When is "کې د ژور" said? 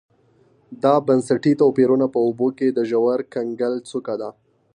2.57-3.19